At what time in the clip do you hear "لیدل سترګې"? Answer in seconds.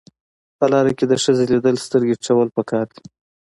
1.51-2.15